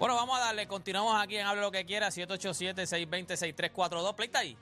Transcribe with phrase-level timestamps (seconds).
[0.00, 0.66] Bueno, vamos a darle.
[0.66, 2.08] Continuamos aquí en Hable lo que quiera.
[2.08, 4.14] 787-620-6342.
[4.14, 4.56] Play está ahí.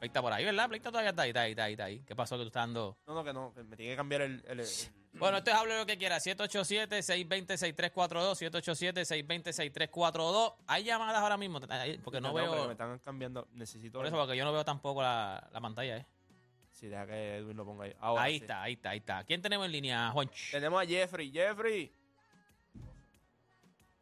[0.00, 0.66] Play está por ahí, ¿verdad?
[0.66, 2.02] Play está todavía está ahí, está ahí, está ahí, está ahí.
[2.04, 2.96] ¿Qué pasó que tú estás dando?
[3.06, 4.42] No, no, que no, que me tiene que cambiar el.
[4.48, 4.66] el- el-
[5.14, 6.18] Bueno, esto es Hable lo que quiera.
[6.18, 8.34] 787-620-6342.
[8.34, 10.54] 787-620-6342.
[10.66, 11.60] Hay llamadas ahora mismo.
[12.02, 12.66] Porque no porque veo.
[12.66, 13.46] me están cambiando.
[13.52, 13.98] Necesito.
[14.00, 16.06] Por eso, porque yo no veo tampoco la, la pantalla, ¿eh?
[16.72, 17.94] Sí, deja que Edwin lo ponga ahí.
[18.00, 18.44] Ahora ahí sí.
[18.44, 19.22] está, ahí está, ahí está.
[19.22, 20.50] ¿Quién tenemos en línea, Juanch?
[20.50, 21.30] Tenemos a Jeffrey.
[21.30, 21.92] Jeffrey.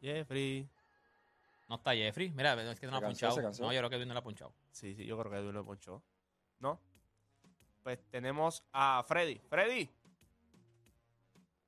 [0.00, 0.68] Jeffrey.
[1.68, 2.30] No está Jeffrey.
[2.30, 3.40] Mira, es que no ha punchado.
[3.40, 4.52] No, yo creo que Edwin no la ha punchado.
[4.73, 6.02] Sí, sí, yo creo que Edwin lo ponchó.
[6.59, 6.80] ¿No?
[7.82, 9.38] Pues tenemos a Freddy.
[9.48, 9.88] Freddy.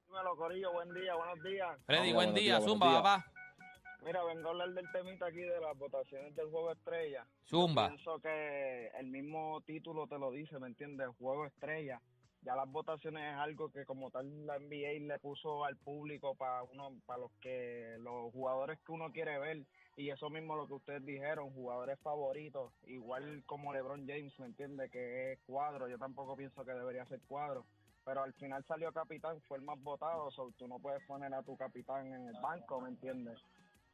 [0.06, 1.78] Dímelo, Corillo, buen día, buenos días.
[1.86, 2.42] Freddy, Hola, buen día.
[2.58, 3.02] días, Zumba, días.
[3.02, 3.32] papá.
[4.04, 7.24] Mira, vengo a hablar del temita aquí de las votaciones del Juego Estrella.
[7.46, 7.88] Zumba.
[7.88, 11.08] Pienso que el mismo título te lo dice, ¿me entiendes?
[11.18, 12.00] Juego Estrella.
[12.42, 16.64] Ya las votaciones es algo que como tal la NBA le puso al público para
[16.64, 19.64] uno, para los que los jugadores que uno quiere ver
[19.96, 24.88] y eso mismo lo que ustedes dijeron, jugadores favoritos, igual como LeBron James, ¿me entiende?
[24.90, 27.64] Que es cuadro, yo tampoco pienso que debería ser cuadro,
[28.04, 31.42] pero al final salió capitán, fue el más votado, so, tú no puedes poner a
[31.44, 33.38] tu capitán en el banco, ¿me entiendes?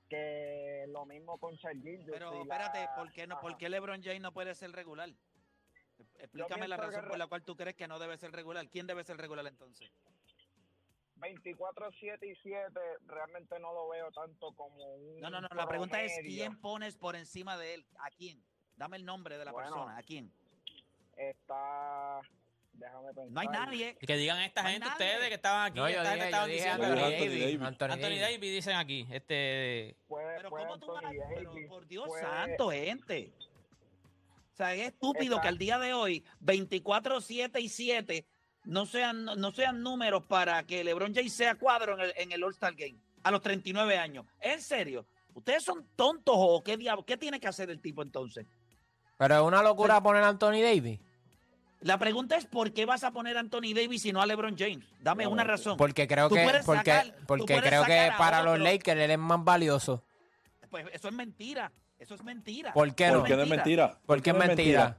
[0.08, 3.58] Que lo mismo con Charles Pero la- espérate, ¿por qué, no, ¿por Ajá.
[3.58, 5.10] qué LeBron James no puede ser regular?
[6.18, 8.68] Explícame la razón por la cual tú crees que no debe ser regular.
[8.68, 9.90] ¿Quién debe ser regular entonces?
[11.16, 15.48] 24, 7 y 7 realmente no lo veo tanto como un No, no, no.
[15.54, 17.86] La pregunta es quién pones por encima de él.
[18.00, 18.40] ¿A quién?
[18.76, 19.68] Dame el nombre de la Bueno.
[19.70, 19.96] persona.
[19.98, 20.32] ¿A quién?
[21.16, 22.20] Está
[22.72, 23.30] déjame pensar.
[23.32, 23.96] No hay nadie.
[23.96, 24.92] Que digan esta No gente, nadie.
[25.06, 25.78] ustedes que estaban aquí.
[25.80, 27.40] No, yo dije, yo estaban dije diciendo Anthony Anthony Davis.
[27.40, 27.62] Davis.
[27.62, 28.20] Anthony Anthony Davis.
[28.20, 29.06] Davis dicen aquí.
[29.10, 29.96] Este.
[30.06, 33.32] Puede- Pero puede ¿cómo tú vas a- Anthony pero, por Dios puede- santo, gente.
[34.58, 38.26] O sea, es estúpido que al día de hoy 24, 7 y 7
[38.64, 42.42] no sean, no sean números para que LeBron James sea cuadro en el, en el
[42.42, 44.26] All-Star Game a los 39 años.
[44.40, 45.06] ¿En serio?
[45.32, 47.04] ¿Ustedes son tontos o qué diablo?
[47.06, 48.46] ¿Qué tiene que hacer el tipo entonces?
[49.16, 50.98] Pero es una locura poner a Anthony Davis.
[51.82, 54.56] La pregunta es ¿por qué vas a poner a Anthony Davis y no a LeBron
[54.58, 54.84] James?
[55.00, 55.76] Dame una razón.
[55.76, 58.58] Porque creo que, porque, sacar- porque creo que para los.
[58.58, 60.02] Lakers él es más valioso.
[60.68, 61.70] Pues eso es mentira.
[61.98, 62.72] Eso es mentira.
[62.72, 63.18] ¿Por qué no?
[63.20, 63.98] ¿Por qué no es mentira?
[64.06, 64.96] ¿Por qué es mentira?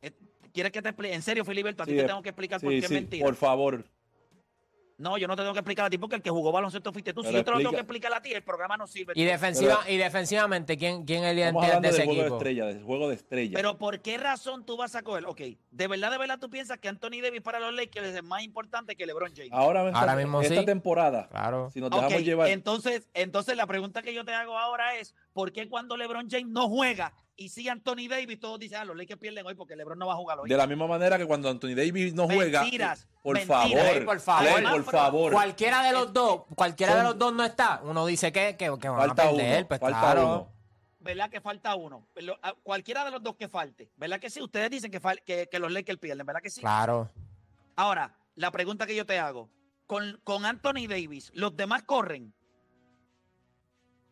[0.00, 0.12] Eh,
[0.52, 1.14] ¿Quieres que te explique?
[1.14, 2.90] En serio, Filiberto, a ti Sí, te eh, tengo que explicar por qué sí, es
[2.90, 3.24] mentira.
[3.24, 3.84] por favor.
[4.98, 7.12] No, yo no te tengo que explicar a ti porque el que jugó baloncesto fuiste
[7.12, 7.22] tú.
[7.22, 9.12] Si yo te lo tengo que explicar a ti, el programa no sirve.
[9.16, 12.36] Y, defensiva, y defensivamente, ¿quién, quién es el hablando de ese del juego de equipo?
[12.36, 13.52] estrella, del juego de estrella.
[13.56, 15.26] Pero ¿por qué razón tú vas a coger?
[15.26, 18.42] Ok, de verdad, de verdad tú piensas que Anthony Davis para los Lakers es más
[18.42, 19.50] importante que LeBron James.
[19.52, 20.64] ahora, esta- Ahora mismo esta sí.
[20.66, 21.70] temporada, Claro.
[21.72, 25.52] si nos dejamos llevar, entonces, entonces la pregunta que yo te hago ahora es, ¿por
[25.52, 29.18] qué cuando LeBron James no juega y sí Anthony Davis, todos dicen, ah, los Lakers
[29.20, 30.48] pierden hoy porque LeBron no va a jugar hoy?
[30.48, 33.62] de la misma manera que cuando Anthony Davis no juega, Mentiras, por mentiras.
[33.62, 34.52] favor, Ey, por favor.
[34.60, 35.32] Play, por favor.
[35.32, 37.80] Cualquiera de los dos, cualquiera de los dos no está.
[37.84, 40.22] Uno dice que, que, que van a Falta perder, uno, pues falta claro.
[40.26, 40.52] uno.
[41.00, 42.06] ¿Verdad que falta uno?
[42.14, 43.90] Pero, Cualquiera de los dos que falte.
[43.96, 44.40] ¿Verdad que sí?
[44.40, 46.60] Ustedes dicen que, fal- que, que los Lakers pierden, ¿verdad que sí?
[46.60, 47.10] Claro.
[47.74, 49.48] Ahora, la pregunta que yo te hago,
[49.88, 52.32] con, con Anthony Davis, ¿los demás corren?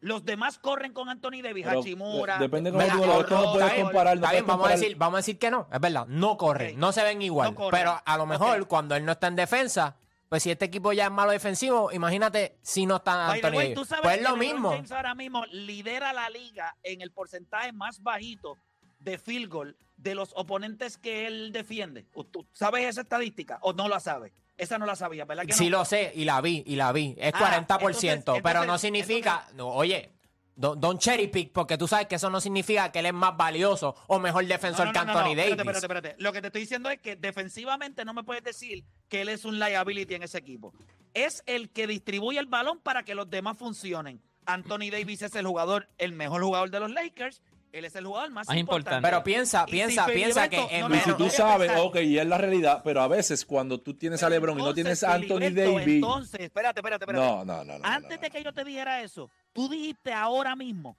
[0.01, 2.35] Los demás corren con Anthony Davis, Pero, Hachimura.
[2.39, 4.17] de- depende cómo tú lo no, puedes comparar.
[4.19, 6.37] no Está bien, puedes vamos a, decir, vamos a decir que no, es verdad, no
[6.39, 7.55] corren, no se ven igual.
[7.55, 9.97] No pero a lo mejor cuando él no está en defensa,
[10.31, 13.75] pues si este equipo ya es malo defensivo, imagínate si no está Anthony way, Davis.
[13.75, 14.71] tú sabes Pues es lo mismo.
[14.71, 18.57] James ahora mismo lidera la liga en el porcentaje más bajito
[19.01, 22.07] de field goal de los oponentes que él defiende.
[22.15, 24.33] ¿O ¿Tú sabes esa estadística o no la sabes?
[24.61, 25.79] Esa no la sabía, ¿verdad que Sí no?
[25.79, 27.15] lo sé, y la vi, y la vi.
[27.19, 30.11] Es Ah, 40%, entonces- pero no entonces- significa, no, oye,
[30.55, 33.37] don, don cherry pick, porque tú sabes que eso no significa que él es más
[33.37, 35.51] valioso o mejor defensor No, no, que no, no, Anthony no, Davis.
[35.53, 36.23] Espérate, espérate, espérate.
[36.23, 39.45] Lo que te estoy diciendo es que defensivamente no me puedes decir que él es
[39.45, 40.75] un liability en ese equipo.
[41.15, 44.21] Es el que distribuye el balón para que los demás funcionen.
[44.47, 47.41] Anthony Davis es el jugador, el mejor jugador de los Lakers.
[47.73, 48.91] Él es el jugador más, Más importante.
[48.97, 49.09] importante.
[49.09, 51.71] Pero piensa, Y piensa, si piensa que en no, Y no, si tú no, sabes,
[51.79, 54.75] ok, y es la realidad, pero a veces cuando tú tienes a LeBron y no
[54.75, 57.25] tienes a Anthony Davis, Entonces, espérate, espérate, espérate.
[57.25, 57.85] no, no, no, no.
[57.85, 60.97] Antes no, de que yo te dijera eso, tú dijiste ahora mismo,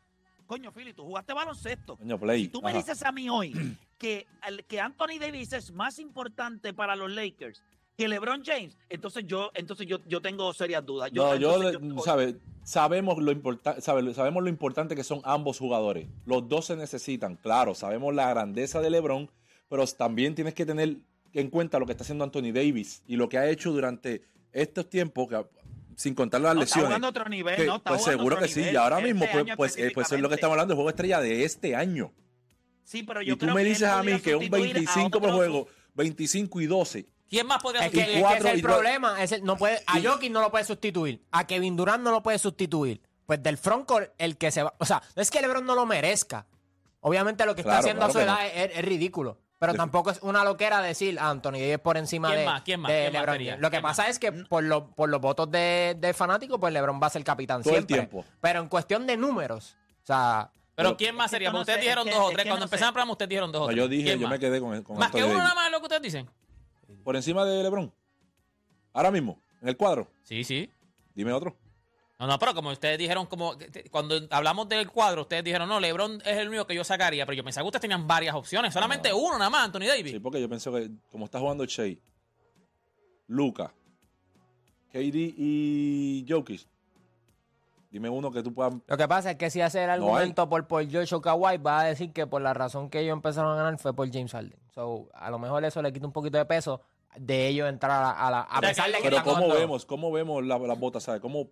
[0.47, 1.97] coño, Philly, tú jugaste baloncesto.
[1.97, 2.43] Coño, play.
[2.43, 2.77] Si tú me Ajá.
[2.79, 4.25] dices a mí hoy que,
[4.67, 7.61] que Anthony Davis es más importante para los Lakers
[8.01, 11.13] que LeBron James, entonces yo, entonces yo, yo tengo serias dudas.
[11.13, 16.07] No, yo, yo- sabe, sabemos lo importante, sabemos lo importante que son ambos jugadores.
[16.25, 19.29] Los dos se necesitan, claro, sabemos la grandeza de LeBron,
[19.69, 20.97] pero también tienes que tener
[21.33, 24.89] en cuenta lo que está haciendo Anthony Davis y lo que ha hecho durante estos
[24.89, 25.45] tiempos, que,
[25.95, 26.87] sin contar las no, está lesiones.
[26.87, 27.75] jugando otro nivel, que, ¿no?
[27.75, 30.27] Está pues seguro que sí, y ahora este mismo, pues, pues, eh, pues es lo
[30.27, 32.11] que estamos hablando, el juego estrella de este año.
[32.83, 34.73] Sí, pero yo Y tú creo me que dices a mí que un sustituir a
[34.73, 37.05] 25 por juego, 25 y 12.
[37.31, 39.23] ¿Quién más podría Es que, es que es el problema.
[39.23, 41.23] es el- no puede, a Jokic no lo puede sustituir.
[41.31, 43.01] A Kevin Durant no lo puede sustituir.
[43.25, 44.73] pues del frontcourt, el que se va.
[44.77, 46.45] O sea, no es que LeBron no lo merezca.
[46.99, 49.39] Obviamente lo que está Claro, haciendo a su edad es, es ridículo.
[49.57, 52.61] Pero tampoco es una loquera decir a Anthony Davis por encima ¿Quién de, más?
[52.63, 52.91] ¿Quién más?
[52.91, 53.37] de ¿Quién más LeBron?
[53.45, 53.59] James.
[53.61, 56.73] Lo que ¿Quién pasa es que por, lo- por los votos de, de fanáticos, pues
[56.73, 57.95] LeBron va a ser capitán Todo el siempre.
[57.95, 58.25] tiempo.
[58.41, 61.51] Pero en cuestión de números, o sea, Pero ¿quién más sería?
[61.51, 62.47] Porque ustedes dijeron dos o es tres.
[62.47, 63.77] Cuando empezaron el programa, ustedes dijeron dos o tres.
[63.77, 64.31] yo dije, ¿Quién yo más?
[64.31, 66.29] me quedé con, con Más que uno nada más es lo que ustedes dicen.
[67.03, 67.91] Por encima de LeBron.
[68.93, 70.07] Ahora mismo, en el cuadro.
[70.23, 70.69] Sí, sí.
[71.15, 71.55] Dime otro.
[72.21, 73.55] No, no, pero como ustedes dijeron, como
[73.89, 77.35] cuando hablamos del cuadro, ustedes dijeron, no, LeBron es el único que yo sacaría, pero
[77.35, 80.11] yo pensaba que ustedes tenían varias opciones, solamente uno nada más, Anthony Davis.
[80.11, 81.95] Sí, porque yo pienso que como está jugando Shea,
[83.25, 83.73] Luca,
[84.91, 86.61] KD y Jokic,
[87.89, 88.75] dime uno que tú puedas...
[88.85, 91.57] lo que pasa es que si hace el No argumento por, por Josh o Kawhi,
[91.57, 94.31] va a decir que por la razón que ellos empezaron a ganar fue por James
[94.31, 94.59] Harden.
[94.75, 96.81] So, a lo mejor eso le quita un poquito de peso
[97.17, 98.11] de ellos entrar a la...
[98.11, 99.85] A, la- a pesar que- de que Pero ¿cómo jugando- vemos?
[99.85, 101.03] ¿Cómo vemos la- las botas?
[101.03, 101.21] ¿Sabes?
[101.21, 101.47] ¿Cómo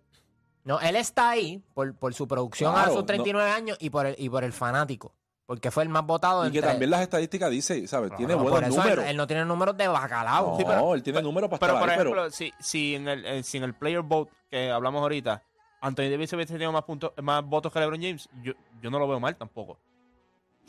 [0.64, 3.90] No, él está ahí por, por su producción Claro, a sus no- 39 años y
[3.90, 5.14] por, el, y por el fanático.
[5.46, 6.46] Porque fue el más votado.
[6.46, 8.14] Y que también las estadísticas dice, ¿sabes?
[8.16, 9.04] Tiene No, buenos por eso él- números.
[9.06, 10.50] Él, no tiene números de bacalao.
[10.52, 12.94] no, Sí, pero- él tiene números para Pero, estar por ahí, ejemplo, pero si, si,
[12.94, 15.42] en el, eh, si en el player vote que hablamos ahorita,
[15.80, 19.08] Anthony Davis hubiese tenido más, puntos, más votos que LeBron James, yo, yo no lo
[19.08, 19.78] veo mal tampoco.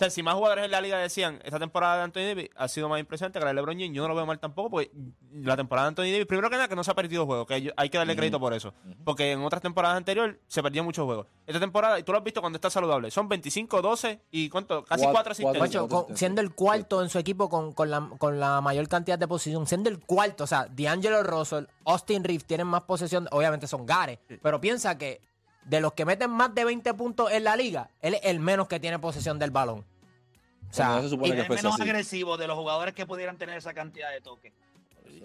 [0.02, 2.68] O sea, si más jugadores en la liga decían, esta temporada de Anthony Davis ha
[2.68, 4.90] sido más impresionante que la de LeBron James, yo no lo veo mal tampoco, porque
[5.32, 7.72] la temporada de Anthony Davis, primero que nada, que no se ha perdido juegos, que
[7.78, 8.74] hay- que darle crédito por eso.
[9.04, 11.28] Porque en otras temporadas anteriores se perdían muchos juegos.
[11.46, 14.84] Esta temporada, y tú lo has visto cuando está saludable, son 25, 12 y ¿cuánto?
[14.86, 15.64] Casi Cuatro- 4 cuatro-
[16.00, 16.18] asistencias.
[16.18, 19.68] Siendo el cuarto en su equipo con, con la, con la mayor cantidad de posición,
[19.68, 24.18] siendo el cuarto, o sea, D'Angelo Russell, Austin Reeves tienen más posesión, obviamente son Gares,
[24.42, 25.22] pero piensa que
[25.66, 28.68] de los que meten más de 20 puntos en la liga, él es el menos
[28.68, 29.86] que tiene posesión del balón.
[30.72, 31.82] O sea, se Y supone que es menos así.
[31.84, 34.54] agresivo de los jugadores que pudieran tener esa cantidad de toques.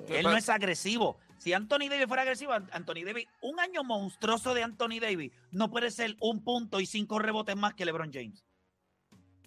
[0.09, 1.19] Él no es agresivo.
[1.39, 5.71] Si Anthony Davis fuera agresivo, An- Anthony Davis, un año monstruoso de Anthony Davis no
[5.71, 8.45] puede ser un punto y cinco rebotes más que LeBron James.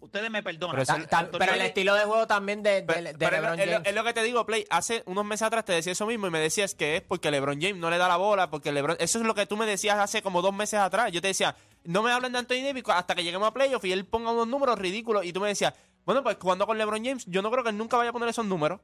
[0.01, 0.71] Ustedes me perdonan.
[0.71, 3.13] Pero eso- ta- ta- Anthony pero el estilo de juego también de, de, Pero, de
[3.17, 3.87] pero es, LeBron lo- es lo, James.
[3.89, 4.65] es lo que te digo, Play.
[4.69, 7.59] Hace unos meses atrás te decía eso mismo y me decías que es porque LeBron
[7.61, 8.95] James no le da la bola, porque LeBron...
[8.99, 11.11] Eso es lo que tú me decías hace como dos meses atrás.
[11.11, 13.91] Yo te decía, no me hablen de Anthony Davis hasta que lleguemos a playoff y
[13.91, 15.73] él ponga unos números ridículos y tú me decías,
[16.05, 18.29] bueno, pues jugando con LeBron James, yo no creo que él nunca vaya a poner
[18.29, 18.79] esos números.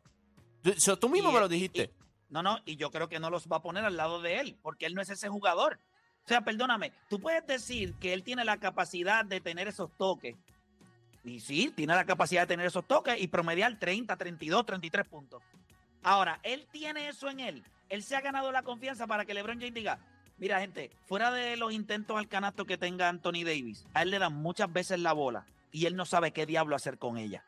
[0.62, 1.84] Tú, eso tú mismo Y- me lo dijiste.
[1.84, 4.40] y- no, no, y yo creo que no los va a poner al lado de
[4.40, 5.80] él, porque él no es ese jugador.
[6.26, 10.36] O sea, perdóname, tú puedes decir que él tiene la capacidad de tener esos toques.
[11.26, 15.42] Y sí, tiene la capacidad de tener esos toques y promediar 30, 32, 33 puntos.
[16.04, 17.64] Ahora, él tiene eso en él.
[17.90, 19.98] Él se ha ganado la confianza para que LeBron James diga,
[20.38, 24.20] mira gente, fuera de los intentos al canasto que tenga Anthony Davis, a él le
[24.20, 27.44] dan muchas veces la bola y él no sabe qué diablo hacer con ella.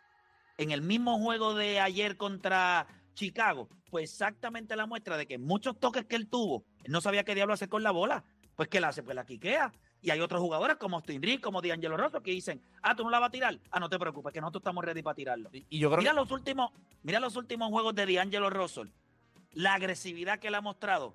[0.58, 5.80] En el mismo juego de ayer contra Chicago, fue exactamente la muestra de que muchos
[5.80, 8.26] toques que él tuvo, él no sabía qué diablo hacer con la bola.
[8.56, 9.04] Pues ¿qué la hace?
[9.04, 9.72] Pues la quiquea.
[10.08, 13.20] Y hay otros jugadores como Reeves, como D'Angelo Rosso, que dicen, ah, tú no la
[13.20, 13.60] vas a tirar.
[13.72, 15.50] Ah, no te preocupes, que nosotros estamos ready para tirarlo.
[15.52, 16.16] Y, y yo creo Mira que...
[16.16, 16.72] los últimos,
[17.04, 18.88] mira los últimos juegos de D'Angelo Russell.
[19.52, 21.14] La agresividad que él ha mostrado.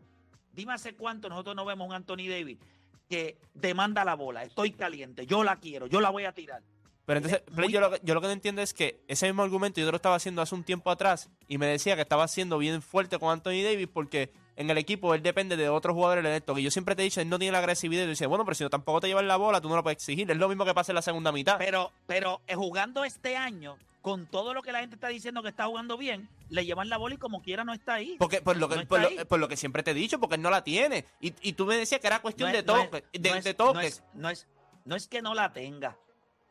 [0.53, 2.59] Dime hace cuánto nosotros no vemos un Anthony Davis
[3.09, 4.43] que demanda la bola.
[4.43, 6.63] Estoy caliente, yo la quiero, yo la voy a tirar.
[7.07, 9.43] Pero entonces, Play, yo, lo, que- yo lo que no entiendo es que ese mismo
[9.43, 12.59] argumento yo lo estaba haciendo hace un tiempo atrás y me decía que estaba siendo
[12.59, 16.33] bien fuerte con Anthony Davis porque en el equipo él depende de otros jugadores en
[16.33, 16.55] esto.
[16.55, 18.05] Que yo siempre te he dicho, él no tiene la agresividad.
[18.05, 19.97] Y decía, bueno, pero si no tampoco te llevan la bola, tú no lo puedes
[19.97, 20.31] exigir.
[20.31, 21.57] Es lo mismo que pasa en la segunda mitad.
[21.59, 25.49] Pero, pero eh, jugando este año, con todo lo que la gente está diciendo que
[25.49, 28.17] está jugando bien, le llevan la bola y como quiera no está ahí.
[28.19, 29.25] Porque por lo que, No está por, lo, ahí.
[29.27, 31.05] por lo que siempre te he dicho, porque él no la tiene.
[31.21, 33.03] Y, y tú me decías que era cuestión No de es- toques.
[33.15, 33.85] no de, es- de no toques.
[33.87, 34.47] es- No es,
[34.85, 35.97] no es que no la tenga.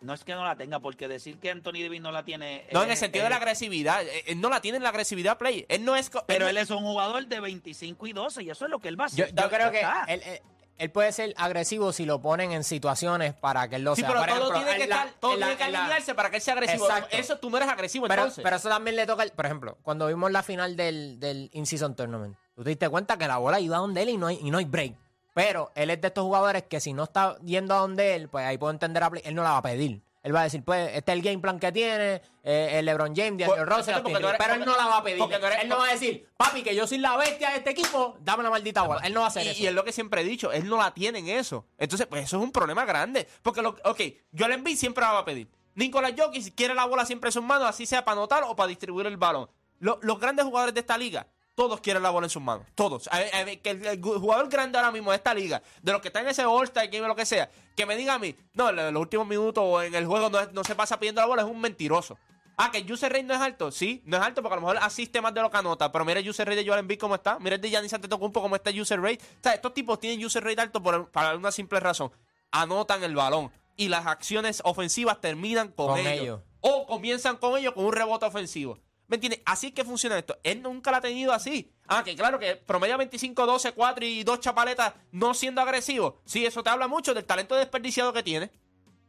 [0.01, 2.65] No es que no la tenga, porque decir que Anthony Davis no la tiene.
[2.71, 4.03] no, en es- el sentido de la es- agresividad.
[4.03, 5.65] Eh, Él no la tiene en la agresividad, Play.
[5.69, 6.09] Él no es.
[6.27, 8.99] Pero él es un jugador de 25 y 12 y eso es lo que él
[8.99, 9.33] va a hacer.
[9.33, 10.39] yo creo que él, él-
[10.79, 14.09] él puede ser agresivo si lo ponen en situaciones para que él lo Sí, sea.
[14.09, 16.15] pero Por todo ejemplo, tiene que la- estar, todo en la- tiene que la- alinearse
[16.15, 16.85] para que él sea agresivo.
[16.87, 17.15] Exacto.
[17.17, 18.43] Eso tú no eres agresivo, Pero, entonces.
[18.43, 22.35] pero eso también le toca, por ejemplo, cuando vimos la final del, del In-Season Tournament,
[22.55, 24.49] tú te diste cuenta que la bola iba a donde él y no hay, y
[24.49, 24.95] no hay break.
[25.33, 28.45] Pero él es de estos jugadores que si no está yendo a donde él, pues
[28.45, 30.01] ahí puedo entender, a Play, él no la va a pedir.
[30.23, 33.15] Él va a decir, pues, este es el game plan que tiene, eh, el LeBron
[33.15, 35.17] James, Pues, Russell, porque Austin tú eres- Reeves, pero él no la va a pedir.
[35.17, 38.17] porque él no va a decir, papi, que yo soy la bestia de este equipo,
[38.19, 39.01] dame la maldita bola.
[39.03, 39.63] Él no va a hacer y, eso.
[39.63, 41.65] y es lo que siempre he dicho, él no la tiene en eso.
[41.79, 43.27] Entonces, pues eso es un problema grande.
[43.41, 43.99] Porque, lo, ok,
[44.37, 45.47] Joel Embiid siempre la va a pedir.
[45.73, 48.67] Nicolás Jokic quiere la bola siempre en sus manos, así sea para anotar o para
[48.67, 49.49] distribuir el balón.
[49.79, 52.65] Lo- los grandes jugadores de esta liga, todos quieren la bola en sus manos.
[52.75, 53.07] Todos.
[53.11, 55.91] A ver, a ver, que el, el jugador grande ahora mismo de esta liga, de
[55.91, 58.19] los que están en ese All-Star Game o lo que sea, que me diga a
[58.19, 61.21] mí, no, en los últimos minutos o en el juego no, no se pasa pidiendo
[61.21, 62.17] la bola, es un mentiroso.
[62.57, 63.71] Ah, que user rate no es alto.
[63.71, 65.91] Sí, no es alto porque a lo mejor asiste más de lo que anota.
[65.91, 67.39] Pero mira el user rate de Joel Embiid cómo está.
[67.39, 69.17] Mira el de Giannis Antetokounmpo cómo está el user rate.
[69.23, 72.11] O sea, estos tipos tienen user rate alto por, para una simple razón.
[72.51, 76.11] anotan el balón y las acciones ofensivas terminan con, Con ellos.
[76.21, 76.39] ellos.
[76.59, 78.77] O comienzan con ellos con un rebote ofensivo.
[79.11, 79.41] ¿Me entiendes?
[79.45, 80.37] Así es que funciona esto.
[80.41, 81.69] Él nunca la ha tenido así.
[81.85, 86.21] Ah, que claro, que promedia 25, 12, 4 y dos chapaletas no siendo agresivo.
[86.23, 88.49] Sí, eso te habla mucho del talento desperdiciado que tiene.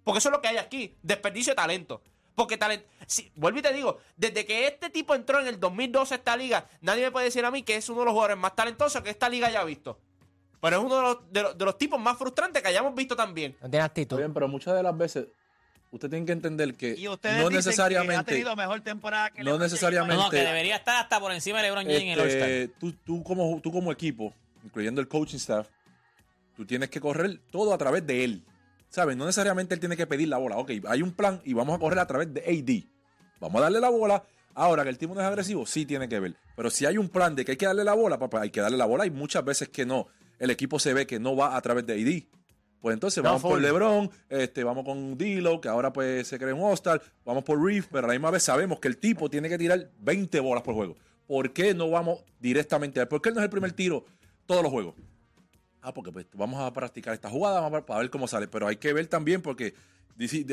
[0.03, 0.99] Porque eso es lo que hay aquí.
[1.03, 2.03] Desperdicio de talento.
[2.35, 2.85] Porque talento.
[3.07, 6.37] Sí, vuelvo y te digo, desde que este tipo entró en el 2012 a esta
[6.37, 9.03] liga, nadie me puede decir a mí que es uno de los jugadores más talentosos
[9.03, 10.01] que esta liga haya visto.
[10.61, 13.15] Pero es uno de los, de los, de los tipos más frustrantes que hayamos visto
[13.15, 13.53] también.
[13.61, 14.17] No tiene Está actitud.
[14.17, 15.29] bien, pero muchas de las veces
[15.93, 19.31] usted tiene que entender que Y ustedes no dicen que ha necesariamente tenido mejor temporada
[19.31, 22.09] que no necesariamente- No, no, que debería estar hasta por encima de LeBron James en
[22.09, 24.35] el este, tú, tú como, tú como equipo,
[24.65, 25.69] incluyendo el coaching staff,
[26.57, 28.45] tú tienes que correr todo a través de él.
[28.89, 29.17] ¿Sabes?
[29.17, 30.59] No necesariamente él tiene que pedir la bola.
[30.59, 32.85] Ok, hay un plan y vamos a correr a través de AD.
[33.41, 34.23] Vamos a darle la bola.
[34.55, 36.37] Ahora que el tipo no es agresivo, sí tiene que ver.
[36.55, 38.61] Pero si hay un plan de que hay que darle la bola, papá, hay que
[38.61, 39.05] darle la bola.
[39.05, 40.09] Hay muchas veces que no.
[40.39, 42.42] El equipo se ve que no va a través de AD.
[42.83, 43.59] Pues entonces No, vamos por.
[43.61, 47.87] LeBron, este, vamos con Dilo, que ahora pues se cree un All-Star, vamos por Reef,
[47.91, 50.75] pero a la misma vez sabemos que el tipo tiene que tirar 20 bolas por
[50.75, 50.97] juego.
[51.27, 53.09] ¿Por qué no vamos directamente a él?
[53.09, 54.05] ¿Por qué él no es el primer tiro
[54.47, 54.95] todos los juegos?
[55.81, 58.49] Ah, porque pues vamos a practicar esta jugada vamos a- para ver cómo sale.
[58.49, 59.75] Pero hay que ver también porque
[60.17, 60.45] dice-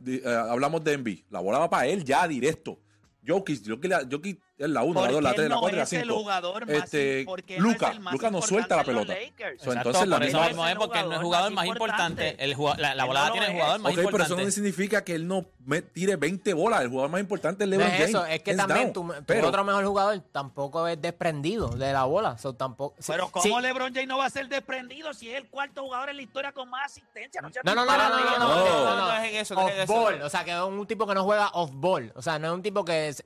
[0.00, 1.24] di- hablamos de Envy.
[1.30, 2.78] La bola va para él ya directo.
[3.26, 5.74] Jokic, Jokic, Jokic es la 1, la 2, la Porque 3, él la no 4
[5.74, 6.14] y la es el 5.
[6.14, 7.64] jugador más Este, porque no
[8.12, 9.54] Luka no suelta la importante pelota.
[9.64, 12.36] So, Exacto, entonces la misma- mismo es porque él no es el jugador más importante.
[12.38, 14.44] El jugado- la, la volada no tiene el jugador más Ok, pero eso importante.
[14.44, 16.82] no significa que él no me tire 20 bolas.
[16.82, 18.10] El jugador más importante es No LeBron es James.
[18.10, 22.04] eso, es que también tu, tu Pero- otro mejor jugador tampoco es desprendido de la
[22.04, 22.38] bola.
[22.38, 23.48] So, tampoco, Pero sí.
[23.48, 26.22] ¿cómo LeBron James no va a ser desprendido si es el cuarto jugador en la
[26.22, 27.40] historia con más asistencia?
[27.42, 28.38] No, seas No, no, no, no, no, no, disparate.
[28.40, 28.54] no, No.
[28.54, 29.92] no, no, No, no, es en eso, no es en eso.
[29.94, 32.12] Off-ball, o sea, que es un tipo que no juega off-ball.
[32.14, 33.08] O sea, no es un tipo que...
[33.08, 33.24] es-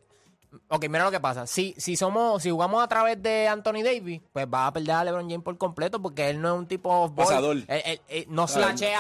[0.69, 1.47] Ok, mira lo que pasa.
[1.47, 5.05] Si, si somos, si jugamos a través de Anthony Davis, pues va a perder a
[5.05, 7.15] LeBron James por completo porque él no es un tipo.
[7.15, 7.57] Pasador.
[7.57, 8.47] Él- él- él no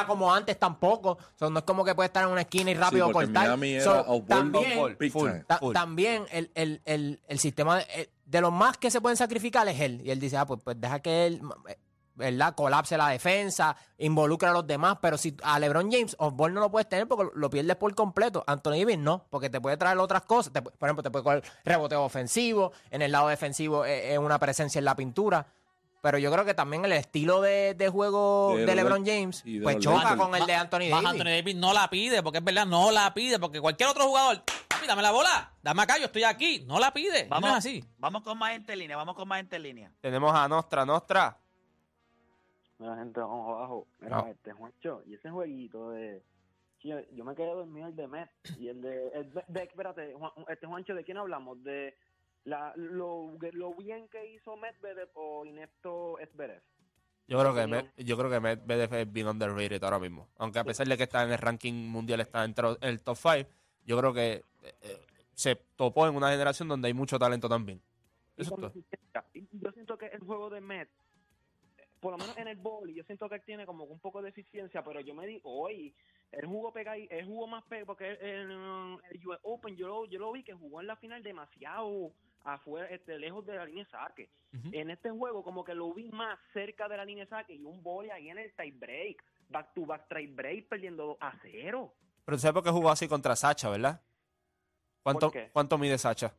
[0.07, 1.12] como antes tampoco.
[1.12, 3.47] O sea, no es como que puede estar en una esquina y rápido Sí, cortar.
[3.83, 4.78] So, también,
[5.11, 5.31] full.
[5.47, 5.73] Ta- Full.
[5.73, 9.67] También el, el, el, el sistema de, eh, de los más que se pueden sacrificar
[9.69, 10.00] es él.
[10.05, 11.78] Y él dice, ah, pues, pues deja que él, eh,
[12.19, 12.55] ¿verdad?
[12.55, 14.99] Colapse la defensa, involucra a los demás.
[15.01, 18.45] Pero si a LeBron James, off-ball no lo puedes tener porque lo pierdes por completo.
[18.47, 20.53] Anthony Davis no, porque te puede traer otras cosas.
[20.53, 22.73] Te por ejemplo, te puede coger reboteo ofensivo.
[22.91, 25.47] En el lado defensivo eh, es una presencia en la pintura.
[26.01, 29.79] Pero yo creo que también el estilo de, de juego De LeBron James de pues
[29.79, 31.09] choca con el de Anthony más Davis.
[31.09, 34.45] Anthony Davis no la pide, porque es verdad, no la pide, porque cualquier otro jugador,
[34.69, 37.27] papi, dame la bola, dame acá, yo estoy aquí, no la pide.
[37.29, 37.85] Vamos, no es así.
[37.99, 39.93] vamos con más gente en línea, vamos con más gente en línea.
[40.01, 41.37] Tenemos a Nostra, Nostra.
[42.78, 43.87] Mira, gente, vamos abajo.
[44.00, 44.26] Mira, No.
[44.28, 46.23] este Juancho, y ese jueguito de.
[46.82, 49.08] Yo me quedé dormido el de Met y el de.
[49.08, 51.62] el de, de- espérate, Juan- este Juancho, ¿de quién hablamos?
[51.64, 51.97] De
[52.44, 56.62] la, lo, lo bien que hizo Medvedev o inepto Esberev.
[57.26, 57.66] Yo creo que.
[57.66, 60.28] Med- yo creo que Medvedev es bien underrated ahora mismo.
[60.37, 63.50] Aunque a pesar de que está en el ranking mundial, está dentro del top 5,
[63.85, 67.82] yo creo que eh, se topó en una generación donde hay mucho talento también.
[68.37, 68.73] Y es todo.
[69.52, 70.88] Yo siento que el juego de Met,
[72.00, 74.31] por lo menos en el boli, yo siento que él tiene como un poco de
[74.31, 75.95] eficiencia, pero yo me di, hoy
[76.33, 80.05] él jugó pega ahí, él jugó más pega, porque en el US Open yo lo,
[80.07, 82.12] yo lo vi que jugó en la final demasiado
[82.45, 84.31] afuera, este, lejos de la línea de saque.
[84.73, 87.64] En este juego como que lo vi más cerca de la línea de saque y
[87.64, 91.38] un boli ahí en el tie break, back to back tie break perdiendo 2 a
[91.43, 91.95] 0.
[92.25, 94.00] Pero tú sabes por qué jugó así contra Sacha, ¿verdad?
[95.02, 95.33] ¿Cuánto.
[95.52, 96.35] ¿cuánto mide Sacha?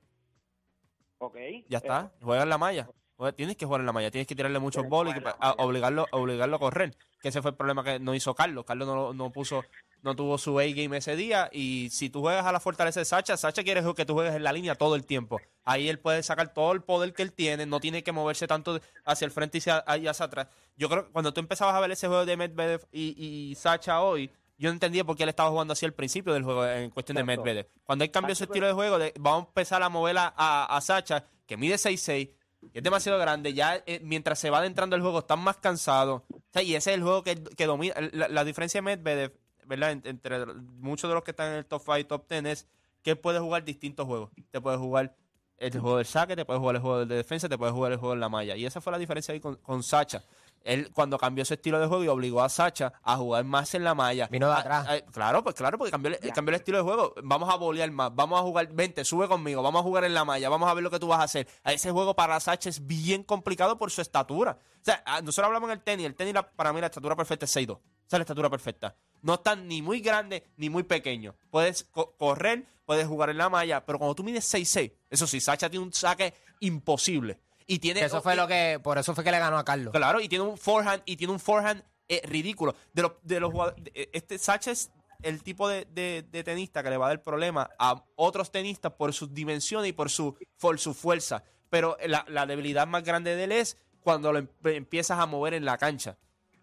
[1.20, 1.38] ¿Ok?
[1.68, 2.90] Ya está, juega en la malla.
[3.36, 6.56] Tienes que jugar en la malla, tienes que tirarle muchos bolos y a- obligarlo, obligarlo
[6.56, 6.96] a correr.
[7.22, 8.64] Que ese fue el problema que no hizo Carlos.
[8.66, 9.66] Carlos no, no puso,
[10.04, 11.50] no tuvo su A-game ese día.
[11.52, 14.44] Y si tú juegas a la fortaleza de Sacha, Sacha quiere que tú juegues en
[14.44, 15.42] la línea todo el tiempo.
[15.66, 18.80] Ahí él puede sacar todo el poder que él tiene, no tiene que moverse tanto
[19.06, 20.48] hacia el frente y hacia, atrás.
[20.78, 23.16] Yo creo que cuando tú empezabas a ver ese juego de Medvedev y,
[23.52, 26.44] y Sacha hoy, yo no entendía por qué él estaba jugando así al principio del
[26.44, 27.24] juego en cuestión de.
[27.38, 27.68] Medvedev.
[27.84, 30.78] Cuando cambio de su estilo de juego, de- vamos a empezar a mover a, a,
[30.78, 32.39] a Sacha, que mide 6'6", que
[32.74, 36.24] es demasiado grande, ya eh, mientras se va adentrando el juego están más cansados.
[36.56, 37.96] Y ese es el juego que, que domina.
[38.12, 39.34] La, la diferencia de Medvedev,
[39.66, 39.92] ¿verdad?
[39.92, 42.68] En- Entre muchos de los que están en el top 5, top 10 es
[43.04, 44.30] que puede jugar distintos juegos.
[44.52, 45.16] Te puede jugar
[45.58, 47.98] el juego del saque, te puede jugar el juego de defensa, te puede jugar el
[47.98, 48.56] juego en la malla.
[48.56, 50.24] Y esa fue la diferencia ahí con, con Sacha.
[50.64, 53.84] Él cuando cambió su estilo de juego y obligó a Sacha a jugar más en
[53.84, 54.28] la malla.
[54.28, 55.04] Vino de Ah, atrás.
[55.12, 57.14] claro, pues claro, porque cambió el, cambió el estilo de juego.
[57.24, 60.26] Vamos a bolear más, vamos a jugar, vente, sube conmigo, vamos a jugar en la
[60.26, 61.48] malla, vamos a ver lo que tú vas a hacer.
[61.64, 64.58] A Ese juego para Sacha es bien complicado por su estatura.
[64.82, 67.16] O sea, ah, nosotros hablamos en el tenis, el tenis la- para mí la estatura
[67.16, 67.78] perfecta es 6'2.
[68.08, 68.96] Esa es la estatura perfecta.
[69.22, 71.36] No están ni muy grande ni muy pequeño.
[71.52, 75.40] Puedes co- correr, puedes jugar en la malla, pero cuando tú mides 6'6, eso sí,
[75.42, 77.40] Sacha tiene un saque imposible.
[77.72, 79.94] Y tiene, Eso fue lo que, por eso fue que le ganó a Carlos.
[79.94, 82.74] Claro, y tiene un forehand, y tiene un forehand eh, ridículo.
[82.94, 86.90] De los, de los de- eh, este es el tipo de, de- de tenista que
[86.90, 90.80] le va a dar problema a otros tenistas por sus dimensiones y por su, por
[90.80, 91.44] su fuerza.
[91.70, 95.54] Pero la, la debilidad más grande de él es cuando lo em- empiezas a mover
[95.54, 96.18] en la cancha.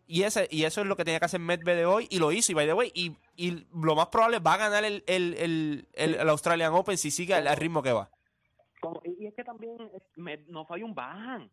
[0.08, 2.50] Y, ese, y eso es lo que tenía que hacer Medvedev hoy y lo hizo.
[2.50, 5.88] Y by the way, y, y lo más probable va a ganar el, el, el,
[5.94, 8.10] el- Australian Open si sigue al ritmo que va.
[8.88, 11.50] Como- y, es que también eh, no falla un Bajan.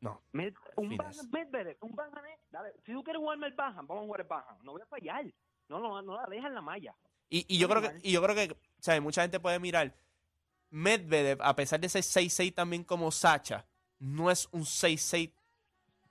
[0.00, 0.22] No.
[0.32, 0.96] Med- un.
[0.96, 4.20] Bajan, Medvedev, un Bajan es, dale, si tú quieres jugarme el Bajan, vamos a jugar
[4.20, 4.58] el Bajan.
[4.62, 5.24] No voy a fallar.
[5.68, 6.94] No, no, no la deja en la malla.
[7.28, 9.94] Y, y yo creo que, y yo creo que, sea, mucha gente puede mirar.
[10.70, 13.66] Medvedev, a pesar de ser 6-6 también como Sacha,
[13.98, 15.32] no es un 6-6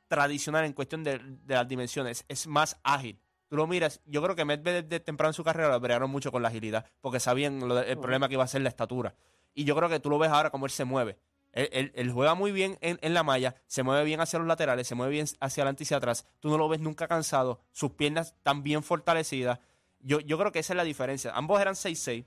[0.08, 2.26] tradicional en cuestión de, de las dimensiones.
[2.28, 3.20] Es más ágil.
[3.50, 6.32] Tú lo miras, yo creo que Medvedev de temprano en su carrera lo bregaron mucho
[6.32, 9.16] con la agilidad, porque sabían lo de- el problema que iba a ser la estatura.
[9.58, 11.18] Y yo creo que tú lo ves ahora como él se mueve.
[11.52, 14.94] Él, juega muy bien en, en la malla, se mueve bien hacia los laterales, se
[14.94, 16.28] mueve bien hacia adelante y hacia atrás.
[16.40, 19.58] Tú no lo ves nunca cansado, sus piernas están bien fortalecidas.
[20.00, 21.32] Yo, yo creo que esa es la diferencia.
[21.34, 22.26] Ambos eran 6-6,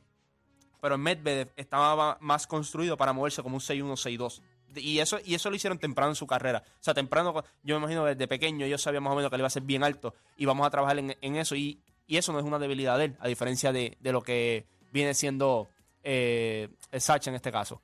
[0.80, 4.40] pero Medvedev estaba más construido para moverse como un 6-1, 6-2.
[4.74, 6.64] Y eso, y eso lo hicieron temprano en su carrera.
[6.66, 9.42] O sea, temprano, yo me imagino desde pequeño, yo sabía más o menos que le
[9.42, 11.54] iba a ser bien alto y vamos a trabajar en, en eso.
[11.54, 14.66] Y, y eso no es una debilidad de él, a diferencia de, de lo que
[14.90, 15.68] viene siendo
[16.02, 17.80] eh, Sacha en este caso.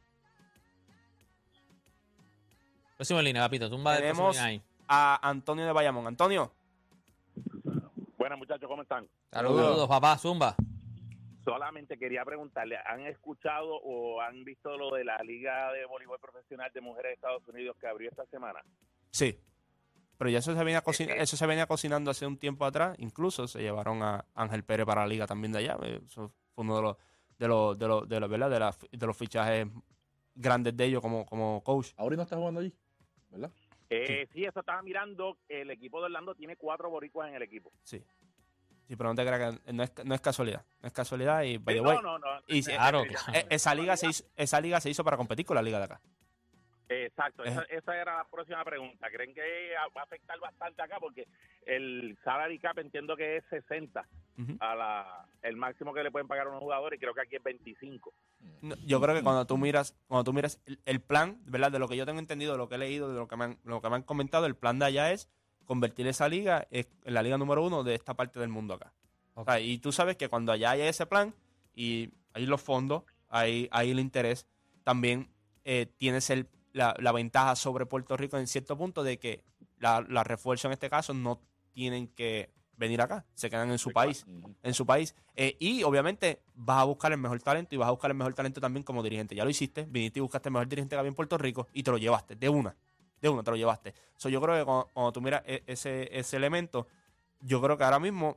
[2.97, 3.69] Próximo línea, papito.
[3.69, 4.37] Tumba Tenemos
[4.89, 6.07] a Antonio de Bayamón.
[6.07, 6.53] Antonio,
[8.17, 9.07] Buenas muchachos, ¿cómo están?
[9.31, 10.17] Saludos, papá.
[10.19, 10.57] Zumba.
[11.45, 16.71] Solamente quería preguntarle, ¿han escuchado o han visto lo de la Liga de Voleibol Profesional
[16.75, 18.61] de Mujeres de Estados Unidos que abrió esta semana?
[19.11, 19.39] sí.
[20.19, 22.97] Pero ya eso se venía, cocina- eso se venía cocinando hace un tiempo atrás.
[23.01, 25.77] Incluso se llevaron a Ángel Pérez para la liga también de allá.
[26.07, 26.97] Eso fue uno de los,
[27.39, 28.51] de los, de los, de los, ¿verdad?
[28.51, 29.67] De, la- de los fichajes
[30.35, 31.93] grandes de ellos como, como coach.
[31.97, 32.73] Ahora no está jugando allí,
[33.31, 33.51] ¿verdad?
[33.89, 34.45] Eh, sí.
[34.45, 37.71] eso estaba mirando, el equipo de Orlando tiene cuatro boricuas en el equipo.
[37.83, 38.03] Sí.
[38.89, 40.65] Sí, pero no te creas que no es, no es casualidad.
[40.81, 42.27] No es casualidad y, by the no, way, no, no.
[42.47, 43.33] y Claro, claro.
[43.39, 45.85] e- esa, liga se hizo, esa liga se hizo para competir con la liga de
[45.85, 46.01] acá.
[46.89, 49.09] Exacto, esa, esa era la próxima pregunta.
[49.11, 50.99] ¿Creen que va a afectar bastante acá?
[51.01, 51.27] Porque
[51.65, 54.07] el salary cap entiendo que es 60
[54.61, 57.37] A la, el máximo que le pueden pagar a un jugador y creo que aquí
[57.37, 58.13] es 25.
[58.63, 61.73] No, Yo creo que cuando tú miras, cuando tú miras el, el plan, ¿verdad?
[61.73, 63.45] De lo que yo tengo entendido, de lo que he leído, de lo que me
[63.45, 65.29] han, lo que me han comentado, el plan de allá es
[65.65, 68.93] convertir esa liga en la liga número uno de esta parte del mundo acá.
[69.35, 71.35] O sea, y tú sabes que cuando allá hay ese plan
[71.75, 74.47] y hay los fondos, hay, hay el interés,
[74.83, 75.29] también
[75.65, 79.45] eh, tienes el, la, la ventaja sobre Puerto Rico en cierto punto de que
[79.79, 83.91] la, la refuerzo en este caso no tienen que venir acá, se quedan en su
[83.91, 84.25] país
[84.63, 85.15] en su país.
[85.35, 88.35] Eh, y obviamente vas a buscar el mejor talento y vas a buscar el mejor
[88.35, 89.35] talento también como dirigente.
[89.35, 91.83] Ya lo hiciste, viniste y buscaste el mejor dirigente que había en Puerto Rico y
[91.83, 92.77] te lo llevaste, de una.
[93.21, 93.95] De una te lo llevaste.
[94.17, 96.87] So, yo creo que cuando, cuando tú miras e- ese, ese elemento,
[97.41, 98.37] yo creo que ahora mismo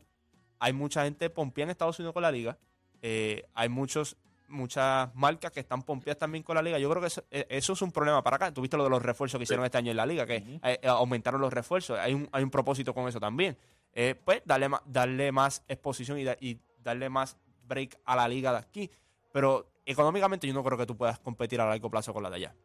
[0.60, 2.58] hay mucha gente pompeada en Estados Unidos con la liga.
[3.02, 4.17] Eh, hay muchos
[4.49, 6.80] muchas marcas que están pompeadas también con la liga.
[6.80, 8.54] Yo creo que eso, eh, eso es un problema para acá.
[8.54, 11.39] Tuviste lo de los refuerzos que hicieron este año en la liga, que eh, aumentaron
[11.39, 11.99] los refuerzos.
[11.99, 13.58] Hay un, hay un propósito con eso también.
[14.02, 18.54] Eh, pues darle, darle más exposición y, da- y darle más break a la liga
[18.54, 18.90] de aquí.
[19.34, 22.38] Pero económicamente yo no creo que tú puedas competir a largo plazo con la de
[22.38, 22.56] allá.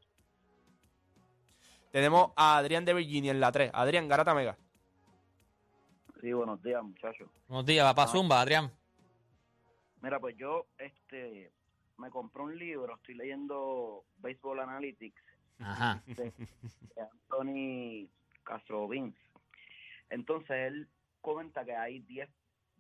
[1.91, 3.73] Tenemos a Adrián de Virginia en la 3.
[3.75, 4.57] Adrián, Garata Mega.
[6.21, 7.29] Sí, buenos días, muchachos.
[7.49, 8.07] Buenos días, papá.
[8.07, 8.71] Zumba, Adrián.
[10.03, 11.53] Mira, pues yo este
[11.99, 15.23] me compré un libro, estoy leyendo Baseball Analytics
[15.59, 16.01] Ajá.
[16.07, 18.09] de, de Anthony
[18.45, 19.19] Castro Vince.
[20.11, 20.89] Entonces él
[21.25, 22.29] comenta que hay 10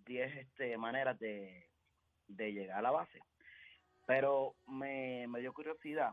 [0.06, 1.66] 10 este, maneras de,
[2.28, 3.18] de llegar a la base.
[4.06, 6.12] Pero me, me dio curiosidad.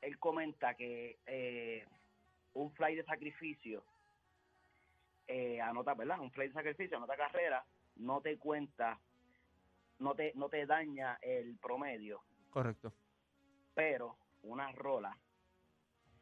[0.00, 1.86] Él comenta que eh,
[2.54, 3.84] un fly de sacrificio
[5.26, 6.18] eh, anota, ¿verdad?
[6.20, 7.62] Un fly de sacrificio, anota carrera,
[7.96, 8.98] no te cuenta,
[9.98, 12.92] no te, no te daña el promedio, Correcto.
[13.74, 15.16] pero una rola,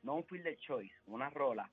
[0.02, 1.70] no un field de choice, una rola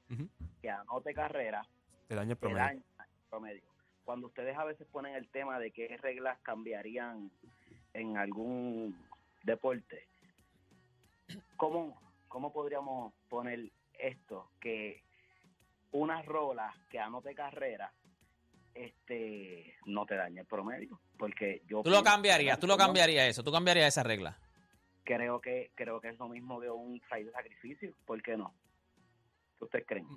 [0.62, 1.66] que anote carrera,
[2.08, 2.64] Te daña el te promedio.
[2.64, 2.84] daña
[3.30, 3.64] promedio.
[4.04, 7.30] Cuando ustedes a veces ponen el tema de qué reglas cambiarían
[7.94, 8.98] en algún
[9.44, 10.08] deporte,
[11.58, 14.50] ¿cómo, cómo podríamos poner esto?
[14.62, 15.04] Que
[15.92, 17.92] una rola que anote carrera
[18.74, 23.44] este no te daña el promedio porque yo Tú lo cambiarías, tú lo cambiarías eso,
[23.44, 24.38] tú cambiarías esa regla.
[25.04, 28.54] creo que creo que es lo mismo de un sacrificio ¿por qué no?
[29.58, 30.08] ¿qué ustedes creen?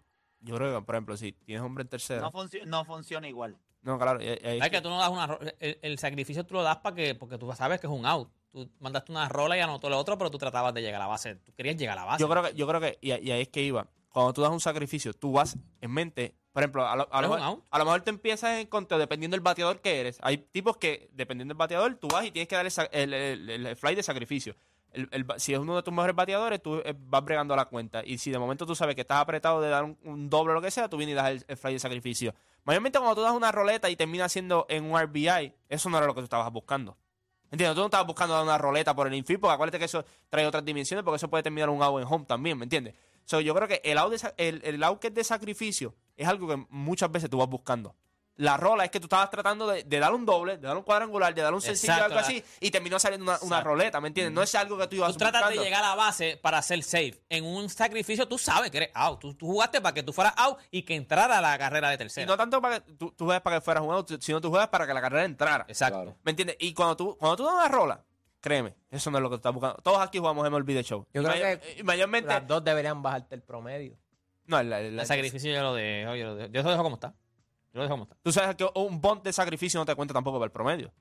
[0.40, 2.20] Yo creo que, por ejemplo, si tienes hombre en tercera.
[2.22, 3.56] No, funci- no funciona igual.
[3.82, 4.20] No, claro.
[4.20, 7.38] Es que tú no das una el, el sacrificio tú lo das para que porque
[7.38, 8.30] tú sabes que es un out.
[8.52, 11.08] Tú mandaste una rola y anotó lo otro, pero tú tratabas de llegar a la
[11.08, 11.36] base.
[11.36, 12.20] Tú querías llegar a la base.
[12.20, 13.86] Yo creo que, yo creo que, y, y ahí es que iba.
[14.08, 17.28] Cuando tú das un sacrificio, tú vas en mente Por ejemplo, a lo, a lo
[17.36, 20.18] mejor, a lo mejor te empiezas en conteo dependiendo del bateador que eres.
[20.20, 23.66] Hay tipos que, dependiendo del bateador, tú vas y tienes que dar el, el- el-
[23.66, 24.56] el fly de sacrificio.
[25.36, 28.02] Si es uno de tus mejores bateadores, tú eh, vas bregando la cuenta.
[28.04, 30.62] Y si de momento tú sabes que estás apretado de dar un, doble o lo
[30.62, 32.34] que sea, tú vienes y das el, fly de sacrificio.
[32.64, 36.06] Mayormente cuando tú das una roleta y terminas siendo en un RBI, eso no era
[36.06, 36.96] lo que tú estabas buscando.
[37.50, 37.74] ¿Entiendes?
[37.74, 40.46] Tú no estabas buscando dar una roleta por el infield, porque acuérdate que eso trae
[40.46, 42.94] otras dimensiones, porque eso puede terminar un out en home también, ¿me entiendes?
[43.24, 46.48] So, yo creo que el out, el, el out que es de sacrificio es algo
[46.48, 47.94] que muchas veces tú vas buscando.
[48.40, 50.82] La rola es que tú estabas tratando de, de dar un doble, de dar un
[50.82, 54.08] cuadrangular, de dar un sencillo, Exacto, algo la- así, y terminó saliendo una, roleta, ¿me
[54.08, 54.32] entiendes?
[54.34, 55.60] No es algo que tú ibas Tú tratas buscando.
[55.62, 57.22] de llegar a la base para ser safe.
[57.28, 59.20] En un sacrificio tú sabes que eres out.
[59.20, 61.98] Tú, tú jugaste para que tú fueras out y que entrara la carrera de Y
[61.98, 62.26] tercera.
[62.26, 64.68] no tanto para que tú, tú juegues para que fueras un out, sino tú juegas
[64.68, 65.64] para que la carrera entrara.
[65.68, 65.96] Exacto.
[66.02, 66.16] Claro.
[66.22, 66.56] ¿Me entiendes?
[66.60, 68.02] Y cuando tú, cuando tú das una rola,
[68.40, 69.76] créeme, eso no es lo que tú estás buscando.
[69.82, 71.06] Todos aquí jugamos MLB The Show.
[71.12, 72.28] Yo Y creo mayor- que y mayormente...
[72.28, 73.98] Las dos deberían bajarte el promedio.
[74.46, 76.14] No, el- el- El sacrificio yo lo dejo.
[76.14, 77.12] Yo lo dejo, yo lo dejo como está.
[77.72, 78.16] Yo lo dejo como está.
[78.22, 80.92] Tú sabes que un bond de sacrificio no te cuenta tampoco para el promedio.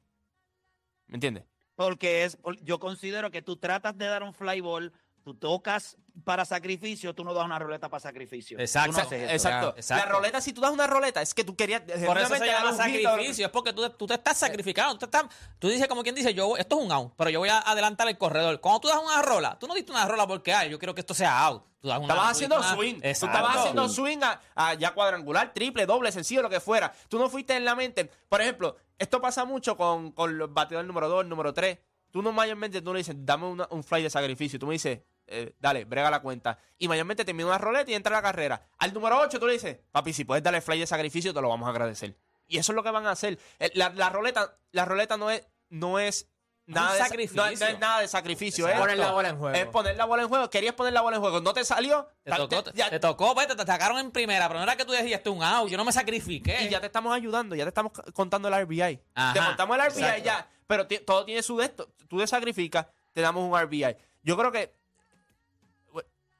[1.07, 1.45] ¿Me entiendes?
[1.75, 4.93] Porque es, por- yo considero que tú tratas de dar un fly ball,
[5.33, 8.59] tú tocas para sacrificio, tú no das una roleta para sacrificio.
[8.59, 8.91] Exacto.
[8.91, 8.99] No.
[9.15, 9.73] Exacto.
[9.73, 10.05] Ya, exacto.
[10.05, 11.81] La roleta, si tú das una roleta, es que tú querías.
[12.05, 13.45] Por eso se llama sacrificio.
[13.45, 14.93] Es porque tú, tú te estás sacrificando.
[14.93, 15.25] Tú, te estás-
[15.59, 18.07] tú dices, como quien dice, yo esto es un out, pero yo voy a adelantar
[18.09, 18.59] el corredor.
[18.59, 21.01] Cuando tú das una rola, tú no diste una rola porque ay, yo quiero que
[21.01, 21.63] esto sea out.
[21.79, 22.95] Tú das una, Estabas haciendo una- swing.
[22.95, 26.91] Tú estabas haciendo swing a, a ya cuadrangular, triple, doble, sencillo, lo que fuera.
[27.07, 28.11] Tú no fuiste en la mente.
[28.27, 31.77] Por ejemplo, esto pasa mucho con, con los bateadores número 2, número 3.
[32.11, 34.59] Tú no mayormente tú le dices, dame una- un fly de sacrificio.
[34.59, 34.99] Tú me dices,
[35.31, 36.57] eh, dale, brega la cuenta.
[36.77, 38.61] Y mayormente termina una roleta y entra la carrera.
[38.77, 41.49] Al número 8 tú le dices, papi, si puedes darle fly de sacrificio, te lo
[41.49, 42.17] vamos a agradecer.
[42.47, 43.37] Y eso es lo que van a hacer.
[43.59, 46.27] Eh, La, la roleta, la roleta no es, no es
[46.65, 47.41] nada, de, sa- sacrificio.
[47.43, 48.67] no, es- no es nada de sacrificio.
[48.67, 49.55] Es, Poner la bola en juego.
[49.55, 50.49] es poner la bola en juego.
[50.49, 51.41] Querías poner la bola en juego.
[51.41, 52.07] No te salió.
[52.23, 54.75] Te tocó, Te- ya- te tocó, pues, te, te sacaron en primera, pero no era
[54.75, 56.63] que tú decías, un out, yo no me sacrifiqué.
[56.63, 58.99] y ya te estamos ayudando, ya te estamos contando el RBI.
[59.13, 60.23] Ajá, te contamos el RBI exacto.
[60.25, 61.93] ya, pero todo tiene su de esto.
[62.07, 63.95] Tú te sacrificas, te damos un RBI.
[64.23, 64.78] Yo creo que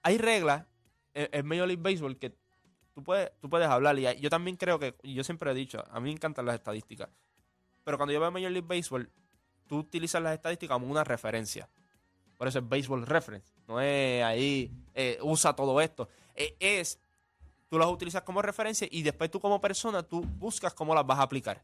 [0.03, 0.65] hay reglas
[1.13, 2.35] en, en Major League Baseball que
[2.93, 3.97] tú puedes, tú puedes hablar.
[3.97, 7.09] Y yo también creo que, yo siempre he dicho, a mí me encantan las estadísticas.
[7.83, 9.09] Pero cuando yo veo Major League Baseball,
[9.67, 11.69] tú utilizas las estadísticas como una referencia.
[12.37, 13.51] Por eso es Baseball Reference.
[13.67, 16.09] No es ahí, eh, usa todo esto.
[16.35, 16.99] Eh, es,
[17.69, 21.19] tú las utilizas como referencia y después tú como persona, tú buscas cómo las vas
[21.19, 21.63] a aplicar.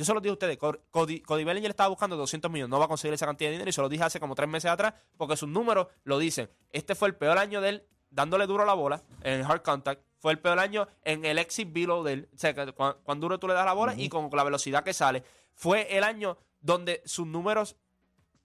[0.00, 0.58] Yo se lo dije a ustedes,
[0.90, 3.68] Cody, Cody Bellinger estaba buscando 200 millones, no va a conseguir esa cantidad de dinero
[3.68, 6.48] y se lo dije hace como tres meses atrás porque sus números lo dicen.
[6.70, 10.02] Este fue el peor año de él dándole duro a la bola en hard contact.
[10.18, 13.46] Fue el peor año en el exit below de él, o sea, cuán duro tú
[13.46, 15.22] le das la bola y con la velocidad que sale.
[15.52, 17.76] Fue el año donde sus números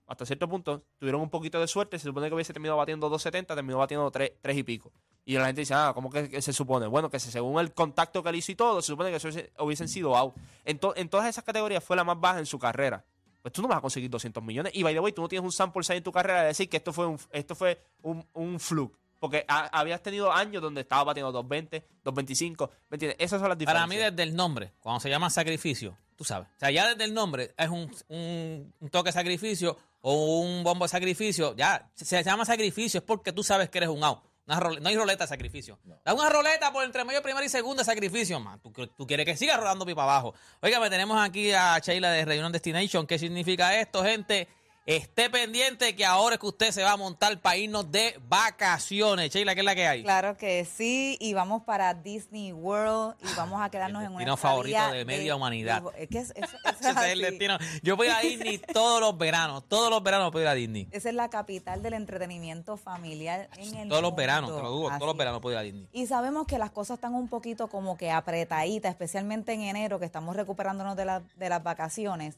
[0.08, 1.98] hasta cierto punto, tuvieron un poquito de suerte.
[1.98, 4.92] Se supone que hubiese terminado batiendo 2.70, terminó batiendo 3, y pico.
[5.26, 6.86] Y la gente dice, ah, ¿cómo que, que se supone?
[6.88, 9.28] Bueno, que se- según el contacto que él hizo y todo, se supone que eso
[9.30, 10.36] hubiese- hubiesen sido out.
[10.64, 13.04] En, to- en todas esas categorías fue la más baja en su carrera.
[13.42, 14.72] Pues tú no vas a conseguir 200 millones.
[14.76, 16.70] Y by the way, tú no tienes un sample size en tu carrera de decir
[16.70, 18.98] que esto fue un, esto fue un, un fluke.
[19.20, 22.70] Porque ha- habías tenido años donde estaba batiendo 220, 225.
[22.90, 23.18] ¿Me entiendes?
[23.20, 23.88] Esas son las diferencias.
[23.88, 26.48] Para mí, desde el nombre, cuando se llama sacrificio, tú sabes.
[26.56, 30.64] O sea, ya desde el nombre es un, un- un toque de sacrificio o un
[30.64, 31.56] bombo de sacrificio.
[31.56, 34.20] Ya, se, se llama sacrificio, es porque tú sabes que eres un out.
[34.48, 35.80] Una role- no hay roleta de sacrificio.
[36.04, 38.60] Da una roleta por entre medio primera y segunda de sacrificio, man.
[38.62, 40.36] Tú, tú quieres que siga rodando pipa abajo.
[40.62, 43.08] Oiga, me tenemos aquí a Sheila de Reunion Destination.
[43.08, 44.48] ¿Qué significa esto, gente?
[44.86, 49.32] Esté pendiente que ahora es que usted se va a montar para irnos de vacaciones.
[49.34, 50.04] Sheila, ¿qué es la que hay?
[50.04, 54.38] Claro que sí, y vamos para Disney World y vamos a quedarnos en una destino
[54.38, 55.82] favorito de media humanidad.
[55.98, 57.58] Es que es- eso- eso es Ese es el destino.
[57.82, 59.68] Yo voy a Disney todos los veranos.
[59.68, 60.88] Todos los veranos puedo ir a Disney.
[60.92, 64.90] Esa es la capital del entretenimiento familiar en el Todos los veranos, te lo digo.
[64.90, 65.88] Todos los veranos puedo ir a Disney.
[65.94, 70.06] Y sabemos que las cosas están un poquito como que apretaditas, especialmente en enero, que
[70.06, 72.36] estamos recuperándonos de, la- de las vacaciones.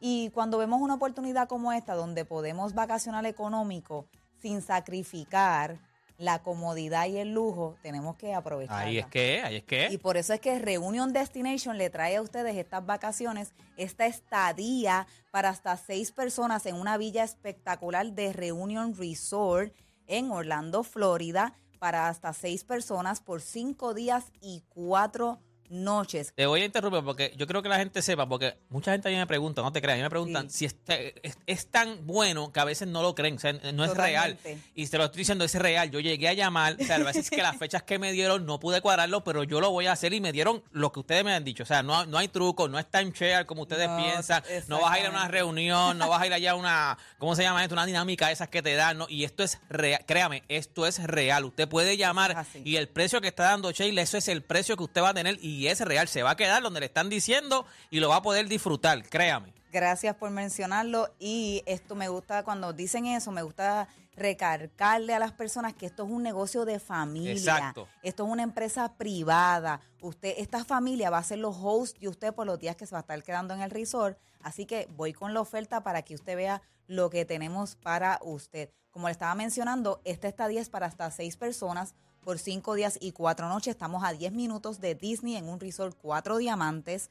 [0.00, 4.06] Y cuando vemos una oportunidad como esta, donde podemos vacacionar económico
[4.40, 5.78] sin sacrificar
[6.16, 8.82] la comodidad y el lujo, tenemos que aprovecharla.
[8.82, 9.98] Ahí es que, ahí es Y que.
[10.02, 15.48] por eso es que Reunion Destination le trae a ustedes estas vacaciones, esta estadía para
[15.48, 19.72] hasta seis personas en una villa espectacular de Reunion Resort
[20.06, 26.32] en Orlando, Florida, para hasta seis personas por cinco días y cuatro noches.
[26.34, 29.10] Te voy a interrumpir porque yo creo que la gente sepa, porque mucha gente a
[29.10, 30.58] mí me pregunta, no te creas, a mí me preguntan Sí.
[30.58, 33.84] si este- es, es tan bueno que a veces no lo creen, o sea, no
[33.84, 34.36] es real.
[34.74, 35.90] Y te lo estoy diciendo, es real.
[35.90, 38.58] Yo llegué a llamar, o sea, a veces que las fechas que me dieron no
[38.60, 41.32] pude cuadrarlo, pero yo lo voy a hacer y me dieron lo que ustedes me
[41.32, 41.62] han dicho.
[41.62, 44.92] O sea, no, no hay truco, no es timeshare como ustedes No, piensan, no vas
[44.94, 47.62] a ir a una reunión, no vas a ir allá a una, ¿cómo se llama
[47.62, 47.74] esto?
[47.74, 49.06] Una dinámica esas que te dan, ¿no?
[49.08, 51.44] Y esto es real, créame, esto es real.
[51.44, 52.62] Usted puede llamar así.
[52.64, 55.14] y el precio que está dando Sheila, eso es el precio que usted va a
[55.14, 56.08] tener y es real.
[56.08, 59.52] Se va a quedar donde le están diciendo y lo va a poder disfrutar, créame.
[59.72, 61.14] Gracias por mencionarlo.
[61.18, 66.04] Y esto me gusta, cuando dicen eso, me gusta recargarle a las personas que esto
[66.04, 67.32] es un negocio de familia.
[67.32, 67.88] Exacto.
[68.02, 69.80] Esto es una empresa privada.
[70.00, 72.92] Usted, esta familia va a ser los hosts de usted por los días que se
[72.92, 74.18] va a estar quedando en el resort.
[74.42, 78.70] Así que voy con la oferta para que usted vea lo que tenemos para usted.
[78.90, 83.12] Como le estaba mencionando, esta estadía es para hasta seis personas por cinco días y
[83.12, 83.72] cuatro noches.
[83.72, 87.10] Estamos a 10 minutos de Disney en un resort cuatro diamantes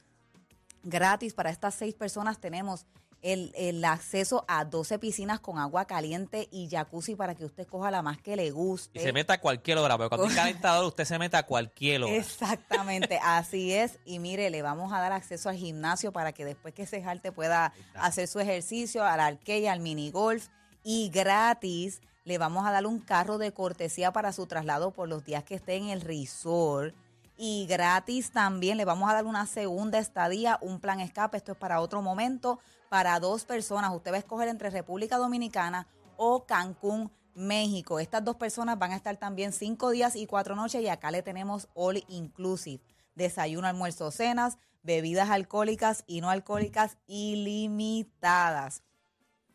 [0.82, 2.86] gratis para estas seis personas tenemos
[3.22, 7.90] el, el acceso a 12 piscinas con agua caliente y jacuzzi para que usted coja
[7.90, 8.98] la más que le guste.
[8.98, 12.02] Y se meta a cualquier hora, porque cuando hay calentador usted se mete a cualquier
[12.02, 12.14] hora.
[12.14, 13.98] Exactamente, así es.
[14.06, 17.30] Y mire, le vamos a dar acceso al gimnasio para que después que se jalte
[17.30, 20.48] pueda hacer su ejercicio, al arcade, al mini golf.
[20.82, 25.24] Y gratis le vamos a dar un carro de cortesía para su traslado por los
[25.24, 26.94] días que esté en el resort.
[27.36, 31.38] Y gratis también le vamos a dar una segunda estadía, un plan escape.
[31.38, 33.94] Esto es para otro momento, para dos personas.
[33.94, 37.98] Usted va a escoger entre República Dominicana o Cancún, México.
[37.98, 41.22] Estas dos personas van a estar también cinco días y cuatro noches y acá le
[41.22, 42.82] tenemos all inclusive.
[43.14, 48.82] Desayuno, almuerzo, cenas, bebidas alcohólicas y no alcohólicas ilimitadas.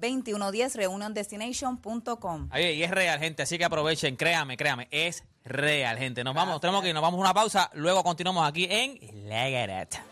[0.00, 2.48] 787-945-2110, reuniondestination.com.
[2.52, 3.42] Ahí, y es real, gente.
[3.42, 4.14] Así que aprovechen.
[4.14, 4.86] Créame, créame.
[4.92, 6.22] Es real, gente.
[6.22, 6.94] Nos vamos, tenemos que ir.
[6.94, 7.68] Nos vamos a una pausa.
[7.74, 8.96] Luego continuamos aquí en
[9.28, 10.04] La Garata.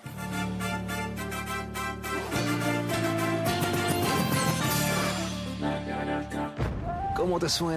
[7.14, 7.76] ¿Cómo te suena?